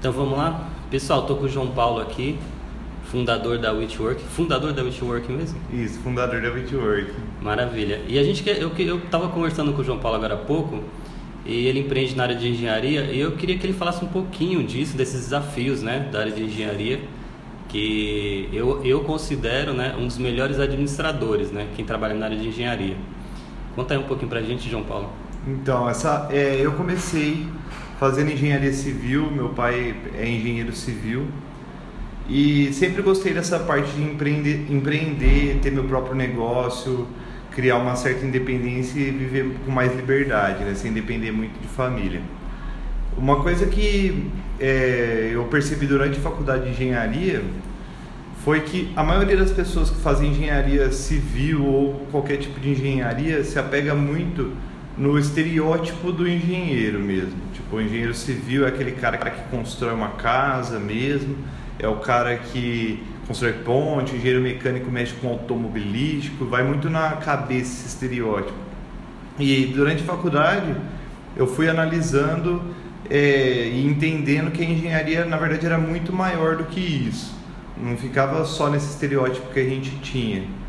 Então 0.00 0.12
vamos 0.12 0.38
lá? 0.38 0.66
Pessoal, 0.90 1.26
tô 1.26 1.36
com 1.36 1.44
o 1.44 1.48
João 1.48 1.66
Paulo 1.66 2.00
aqui, 2.00 2.38
fundador 3.12 3.58
da 3.58 3.70
Witchwork. 3.70 4.22
Fundador 4.22 4.72
da 4.72 4.82
Witchwork 4.82 5.30
mesmo? 5.30 5.60
Isso, 5.70 6.00
fundador 6.00 6.40
da 6.40 6.50
Witchwork. 6.50 7.12
Maravilha. 7.42 8.00
E 8.08 8.18
a 8.18 8.24
gente 8.24 8.42
quer, 8.42 8.56
eu, 8.62 8.72
eu 8.78 8.98
tava 9.10 9.28
conversando 9.28 9.74
com 9.74 9.82
o 9.82 9.84
João 9.84 9.98
Paulo 9.98 10.16
agora 10.16 10.32
há 10.32 10.38
pouco, 10.38 10.82
e 11.44 11.66
ele 11.66 11.80
empreende 11.80 12.16
na 12.16 12.22
área 12.22 12.34
de 12.34 12.48
engenharia, 12.48 13.02
e 13.12 13.20
eu 13.20 13.32
queria 13.32 13.58
que 13.58 13.66
ele 13.66 13.74
falasse 13.74 14.02
um 14.02 14.08
pouquinho 14.08 14.64
disso, 14.64 14.96
desses 14.96 15.20
desafios, 15.20 15.82
né, 15.82 16.08
da 16.10 16.20
área 16.20 16.32
de 16.32 16.44
engenharia, 16.44 17.02
que 17.68 18.48
eu, 18.54 18.82
eu 18.82 19.00
considero, 19.00 19.74
né, 19.74 19.94
um 19.98 20.06
dos 20.06 20.16
melhores 20.16 20.58
administradores, 20.58 21.52
né, 21.52 21.68
quem 21.76 21.84
trabalha 21.84 22.14
na 22.14 22.24
área 22.24 22.38
de 22.38 22.48
engenharia. 22.48 22.96
Conta 23.76 23.92
aí 23.92 24.00
um 24.00 24.04
pouquinho 24.04 24.30
pra 24.30 24.40
gente, 24.40 24.66
João 24.66 24.82
Paulo. 24.82 25.10
Então, 25.46 25.86
essa, 25.90 26.26
é, 26.30 26.56
eu 26.58 26.72
comecei 26.72 27.46
fazendo 28.00 28.32
engenharia 28.32 28.72
civil, 28.72 29.30
meu 29.30 29.50
pai 29.50 29.94
é 30.18 30.26
engenheiro 30.26 30.72
civil 30.74 31.26
e 32.26 32.72
sempre 32.72 33.02
gostei 33.02 33.34
dessa 33.34 33.58
parte 33.58 33.92
de 33.92 34.02
empreender, 34.02 34.64
empreender, 34.70 35.58
ter 35.60 35.70
meu 35.70 35.84
próprio 35.84 36.14
negócio, 36.14 37.06
criar 37.50 37.76
uma 37.76 37.94
certa 37.96 38.24
independência 38.24 38.98
e 38.98 39.10
viver 39.10 39.54
com 39.66 39.70
mais 39.70 39.94
liberdade, 39.94 40.64
né, 40.64 40.72
sem 40.74 40.94
depender 40.94 41.30
muito 41.30 41.60
de 41.60 41.68
família. 41.68 42.22
Uma 43.18 43.42
coisa 43.42 43.66
que 43.66 44.30
é, 44.58 45.32
eu 45.34 45.44
percebi 45.44 45.86
durante 45.86 46.18
a 46.18 46.22
faculdade 46.22 46.64
de 46.64 46.70
engenharia 46.70 47.42
foi 48.42 48.60
que 48.60 48.90
a 48.96 49.04
maioria 49.04 49.36
das 49.36 49.52
pessoas 49.52 49.90
que 49.90 50.00
fazem 50.00 50.30
engenharia 50.30 50.90
civil 50.90 51.66
ou 51.66 52.06
qualquer 52.10 52.38
tipo 52.38 52.58
de 52.60 52.70
engenharia 52.70 53.44
se 53.44 53.58
apega 53.58 53.94
muito 53.94 54.52
no 55.00 55.18
estereótipo 55.18 56.12
do 56.12 56.28
engenheiro 56.28 57.00
mesmo. 57.00 57.32
Tipo, 57.54 57.76
o 57.76 57.80
engenheiro 57.80 58.12
civil 58.12 58.66
é 58.66 58.68
aquele 58.68 58.92
cara 58.92 59.16
que 59.16 59.42
constrói 59.50 59.94
uma 59.94 60.10
casa 60.10 60.78
mesmo, 60.78 61.38
é 61.78 61.88
o 61.88 61.96
cara 61.96 62.36
que 62.36 63.02
constrói 63.26 63.54
ponte, 63.54 64.12
o 64.12 64.16
engenheiro 64.16 64.42
mecânico 64.42 64.90
mexe 64.90 65.14
com 65.14 65.28
automobilístico, 65.28 66.44
vai 66.44 66.62
muito 66.62 66.90
na 66.90 67.12
cabeça 67.12 67.72
esse 67.72 67.86
estereótipo. 67.86 68.58
E 69.38 69.72
durante 69.74 70.02
a 70.02 70.06
faculdade 70.06 70.76
eu 71.34 71.46
fui 71.46 71.66
analisando 71.66 72.62
é, 73.08 73.70
e 73.72 73.86
entendendo 73.86 74.50
que 74.50 74.60
a 74.62 74.66
engenharia 74.66 75.24
na 75.24 75.38
verdade 75.38 75.64
era 75.64 75.78
muito 75.78 76.12
maior 76.12 76.56
do 76.56 76.64
que 76.64 76.78
isso. 76.78 77.34
Não 77.82 77.96
ficava 77.96 78.44
só 78.44 78.68
nesse 78.68 78.90
estereótipo 78.90 79.50
que 79.50 79.60
a 79.60 79.64
gente 79.64 79.96
tinha. 80.00 80.59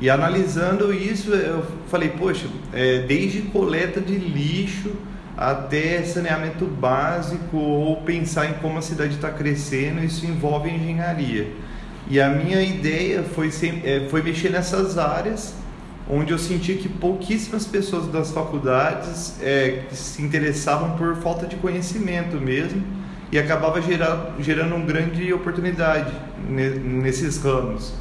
E 0.00 0.10
analisando 0.10 0.92
isso, 0.92 1.32
eu 1.32 1.64
falei, 1.88 2.10
poxa, 2.10 2.46
é, 2.72 3.00
desde 3.00 3.42
coleta 3.42 4.00
de 4.00 4.16
lixo 4.16 4.90
até 5.36 6.02
saneamento 6.02 6.66
básico 6.66 7.56
ou 7.56 7.96
pensar 8.02 8.46
em 8.50 8.54
como 8.54 8.78
a 8.78 8.82
cidade 8.82 9.14
está 9.14 9.30
crescendo, 9.30 10.04
isso 10.04 10.26
envolve 10.26 10.70
engenharia. 10.70 11.48
E 12.08 12.20
a 12.20 12.28
minha 12.28 12.62
ideia 12.62 13.22
foi, 13.22 13.50
é, 13.84 14.06
foi 14.10 14.22
mexer 14.22 14.50
nessas 14.50 14.98
áreas 14.98 15.54
onde 16.08 16.32
eu 16.32 16.38
senti 16.38 16.74
que 16.74 16.88
pouquíssimas 16.88 17.66
pessoas 17.66 18.06
das 18.08 18.30
faculdades 18.30 19.40
é, 19.40 19.84
se 19.90 20.20
interessavam 20.22 20.96
por 20.96 21.16
falta 21.16 21.46
de 21.46 21.56
conhecimento 21.56 22.36
mesmo 22.36 22.82
e 23.32 23.38
acabava 23.38 23.80
gerar, 23.80 24.34
gerando 24.38 24.74
uma 24.74 24.84
grande 24.84 25.32
oportunidade 25.32 26.12
nesses 26.48 27.38
ramos. 27.38 27.94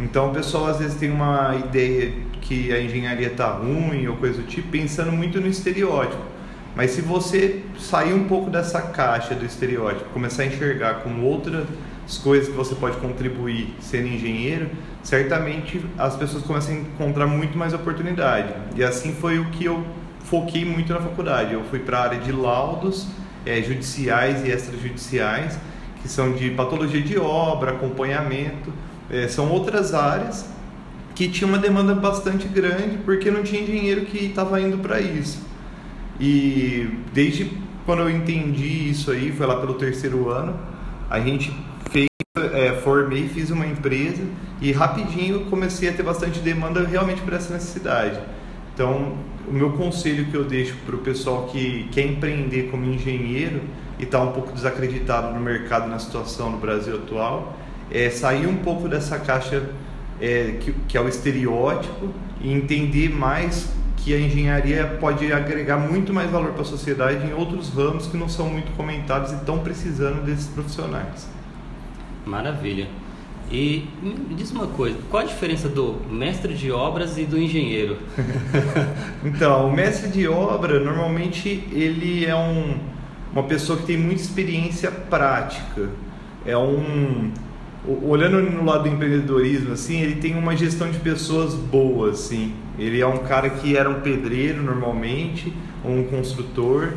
Então 0.00 0.30
o 0.30 0.34
pessoal 0.34 0.66
às 0.66 0.78
vezes 0.78 0.96
tem 0.96 1.10
uma 1.10 1.54
ideia 1.56 2.12
que 2.40 2.72
a 2.72 2.80
engenharia 2.80 3.26
está 3.26 3.48
ruim 3.50 4.06
ou 4.08 4.16
coisa 4.16 4.40
do 4.40 4.48
tipo, 4.48 4.68
pensando 4.68 5.12
muito 5.12 5.38
no 5.40 5.46
estereótipo. 5.46 6.22
Mas 6.74 6.92
se 6.92 7.02
você 7.02 7.62
sair 7.78 8.14
um 8.14 8.24
pouco 8.24 8.48
dessa 8.48 8.80
caixa 8.80 9.34
do 9.34 9.44
estereótipo, 9.44 10.08
começar 10.10 10.44
a 10.44 10.46
enxergar 10.46 11.02
como 11.02 11.26
outras 11.26 11.66
coisas 12.22 12.48
que 12.48 12.54
você 12.54 12.74
pode 12.74 12.96
contribuir 12.96 13.74
sendo 13.80 14.08
engenheiro, 14.08 14.70
certamente 15.02 15.84
as 15.98 16.16
pessoas 16.16 16.42
começam 16.44 16.74
a 16.74 16.78
encontrar 16.78 17.26
muito 17.26 17.58
mais 17.58 17.74
oportunidade. 17.74 18.54
E 18.76 18.82
assim 18.82 19.12
foi 19.12 19.38
o 19.38 19.50
que 19.50 19.66
eu 19.66 19.84
foquei 20.20 20.64
muito 20.64 20.92
na 20.92 21.00
faculdade. 21.00 21.52
Eu 21.52 21.64
fui 21.64 21.80
para 21.80 21.98
a 21.98 22.02
área 22.04 22.20
de 22.20 22.32
laudos 22.32 23.06
é, 23.44 23.60
judiciais 23.60 24.46
e 24.46 24.50
extrajudiciais, 24.50 25.58
que 26.00 26.08
são 26.08 26.32
de 26.32 26.50
patologia 26.50 27.02
de 27.02 27.18
obra, 27.18 27.72
acompanhamento 27.72 28.72
é, 29.10 29.28
são 29.28 29.50
outras 29.50 29.92
áreas 29.94 30.48
que 31.14 31.28
tinha 31.28 31.46
uma 31.46 31.58
demanda 31.58 31.94
bastante 31.94 32.48
grande 32.48 32.98
porque 33.04 33.30
não 33.30 33.42
tinha 33.42 33.62
engenheiro 33.62 34.06
que 34.06 34.26
estava 34.26 34.60
indo 34.60 34.78
para 34.78 35.00
isso. 35.00 35.44
E 36.18 36.88
desde 37.12 37.50
quando 37.84 38.02
eu 38.02 38.10
entendi 38.10 38.90
isso 38.90 39.10
aí, 39.10 39.32
foi 39.32 39.46
lá 39.46 39.56
pelo 39.56 39.74
terceiro 39.74 40.28
ano, 40.30 40.58
a 41.08 41.18
gente 41.18 41.52
fez, 41.90 42.06
é, 42.52 42.72
formei, 42.82 43.28
fiz 43.28 43.50
uma 43.50 43.66
empresa 43.66 44.22
e 44.60 44.70
rapidinho 44.70 45.46
comecei 45.46 45.88
a 45.88 45.92
ter 45.92 46.02
bastante 46.02 46.38
demanda 46.40 46.86
realmente 46.86 47.20
por 47.22 47.32
essa 47.32 47.52
necessidade. 47.52 48.20
Então, 48.72 49.14
o 49.48 49.52
meu 49.52 49.72
conselho 49.72 50.26
que 50.26 50.34
eu 50.36 50.44
deixo 50.44 50.76
para 50.86 50.94
o 50.94 50.98
pessoal 50.98 51.46
que 51.46 51.88
quer 51.90 52.06
empreender 52.06 52.70
como 52.70 52.84
engenheiro 52.84 53.62
e 53.98 54.04
está 54.04 54.22
um 54.22 54.32
pouco 54.32 54.52
desacreditado 54.52 55.34
no 55.34 55.40
mercado, 55.40 55.88
na 55.88 55.98
situação 55.98 56.50
no 56.50 56.58
Brasil 56.58 56.96
atual, 56.96 57.58
é 57.90 58.10
sair 58.10 58.46
um 58.46 58.56
pouco 58.56 58.88
dessa 58.88 59.18
caixa 59.18 59.68
é, 60.20 60.56
que, 60.60 60.72
que 60.86 60.96
é 60.96 61.00
o 61.00 61.08
estereótipo 61.08 62.10
e 62.40 62.52
entender 62.52 63.10
mais 63.10 63.68
que 63.96 64.14
a 64.14 64.20
engenharia 64.20 64.96
pode 64.98 65.30
agregar 65.32 65.76
muito 65.76 66.12
mais 66.12 66.30
valor 66.30 66.52
para 66.52 66.62
a 66.62 66.64
sociedade 66.64 67.26
em 67.26 67.34
outros 67.34 67.68
ramos 67.68 68.06
que 68.06 68.16
não 68.16 68.28
são 68.28 68.48
muito 68.48 68.74
comentados 68.76 69.32
e 69.32 69.34
estão 69.34 69.58
precisando 69.58 70.24
desses 70.24 70.46
profissionais. 70.46 71.28
Maravilha. 72.24 72.88
E 73.52 73.88
me 74.00 74.34
diz 74.36 74.52
uma 74.52 74.68
coisa, 74.68 74.96
qual 75.10 75.24
a 75.24 75.26
diferença 75.26 75.68
do 75.68 75.96
mestre 76.08 76.54
de 76.54 76.70
obras 76.70 77.18
e 77.18 77.24
do 77.24 77.36
engenheiro? 77.36 77.98
então, 79.24 79.68
o 79.68 79.72
mestre 79.72 80.08
de 80.08 80.28
obra, 80.28 80.78
normalmente, 80.78 81.66
ele 81.72 82.24
é 82.24 82.36
um, 82.36 82.78
uma 83.32 83.42
pessoa 83.42 83.76
que 83.76 83.86
tem 83.86 83.96
muita 83.96 84.22
experiência 84.22 84.90
prática. 84.90 85.90
É 86.46 86.56
um, 86.56 87.32
olhando 87.86 88.40
no 88.42 88.64
lado 88.64 88.84
do 88.84 88.88
empreendedorismo, 88.88 89.72
assim, 89.72 90.00
ele 90.00 90.16
tem 90.16 90.36
uma 90.36 90.56
gestão 90.56 90.90
de 90.90 90.98
pessoas 90.98 91.54
boa, 91.54 92.10
assim. 92.10 92.52
Ele 92.78 93.00
é 93.00 93.06
um 93.06 93.18
cara 93.18 93.48
que 93.48 93.76
era 93.76 93.88
um 93.88 94.00
pedreiro 94.00 94.62
normalmente, 94.62 95.52
ou 95.84 95.92
um 95.92 96.04
construtor, 96.04 96.92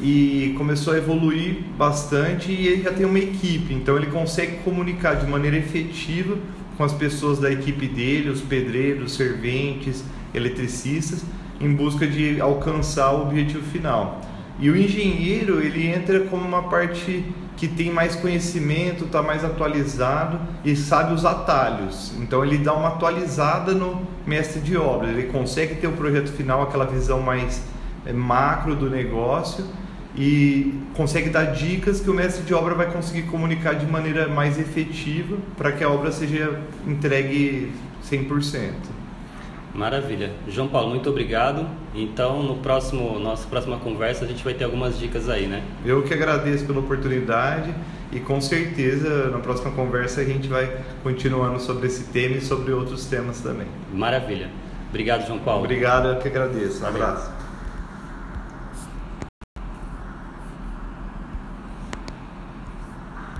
e 0.00 0.54
começou 0.56 0.94
a 0.94 0.98
evoluir 0.98 1.56
bastante 1.76 2.52
e 2.52 2.68
ele 2.68 2.82
já 2.82 2.92
tem 2.92 3.04
uma 3.04 3.18
equipe, 3.18 3.74
então 3.74 3.96
ele 3.96 4.06
consegue 4.06 4.58
comunicar 4.58 5.14
de 5.14 5.26
maneira 5.26 5.56
efetiva 5.56 6.36
com 6.76 6.84
as 6.84 6.92
pessoas 6.92 7.40
da 7.40 7.50
equipe 7.50 7.88
dele, 7.88 8.28
os 8.28 8.40
pedreiros, 8.40 9.14
serventes, 9.14 10.04
eletricistas, 10.32 11.24
em 11.60 11.74
busca 11.74 12.06
de 12.06 12.40
alcançar 12.40 13.10
o 13.12 13.22
objetivo 13.22 13.64
final. 13.64 14.20
E 14.60 14.70
o 14.70 14.76
engenheiro, 14.76 15.60
ele 15.60 15.88
entra 15.88 16.20
como 16.20 16.46
uma 16.46 16.64
parte 16.64 17.24
que 17.58 17.66
tem 17.66 17.90
mais 17.90 18.14
conhecimento, 18.14 19.04
está 19.04 19.20
mais 19.20 19.44
atualizado 19.44 20.38
e 20.64 20.76
sabe 20.76 21.12
os 21.12 21.24
atalhos. 21.24 22.12
Então 22.18 22.44
ele 22.44 22.56
dá 22.56 22.72
uma 22.72 22.88
atualizada 22.88 23.74
no 23.74 24.06
mestre 24.24 24.60
de 24.60 24.76
obra, 24.76 25.08
ele 25.08 25.24
consegue 25.24 25.74
ter 25.74 25.88
o 25.88 25.92
projeto 25.92 26.30
final, 26.30 26.62
aquela 26.62 26.86
visão 26.86 27.20
mais 27.20 27.60
é, 28.06 28.12
macro 28.12 28.76
do 28.76 28.88
negócio 28.88 29.64
e 30.16 30.80
consegue 30.94 31.30
dar 31.30 31.46
dicas 31.46 32.00
que 32.00 32.08
o 32.08 32.14
mestre 32.14 32.44
de 32.44 32.54
obra 32.54 32.76
vai 32.76 32.90
conseguir 32.92 33.22
comunicar 33.22 33.74
de 33.74 33.86
maneira 33.86 34.28
mais 34.28 34.56
efetiva 34.56 35.36
para 35.56 35.72
que 35.72 35.82
a 35.82 35.90
obra 35.90 36.12
seja 36.12 36.60
entregue 36.86 37.72
100%. 38.08 38.70
Maravilha. 39.74 40.32
João 40.48 40.68
Paulo, 40.68 40.90
muito 40.90 41.08
obrigado. 41.08 41.66
Então, 41.94 42.42
no 42.42 42.56
próximo, 42.56 43.18
nossa 43.18 43.46
próxima 43.48 43.78
conversa, 43.78 44.24
a 44.24 44.28
gente 44.28 44.42
vai 44.42 44.54
ter 44.54 44.64
algumas 44.64 44.98
dicas 44.98 45.28
aí, 45.28 45.46
né? 45.46 45.62
Eu 45.84 46.02
que 46.02 46.12
agradeço 46.12 46.66
pela 46.66 46.80
oportunidade 46.80 47.72
e 48.10 48.20
com 48.20 48.40
certeza 48.40 49.30
na 49.30 49.38
próxima 49.38 49.70
conversa 49.72 50.20
a 50.20 50.24
gente 50.24 50.48
vai 50.48 50.82
continuando 51.02 51.60
sobre 51.60 51.86
esse 51.86 52.04
tema 52.04 52.36
e 52.36 52.40
sobre 52.40 52.72
outros 52.72 53.06
temas 53.06 53.40
também. 53.40 53.66
Maravilha. 53.92 54.48
Obrigado, 54.88 55.26
João 55.26 55.38
Paulo. 55.38 55.64
Obrigado, 55.64 56.08
eu 56.08 56.16
que 56.16 56.28
agradeço. 56.28 56.82
Um 56.82 56.88
abraço. 56.88 57.47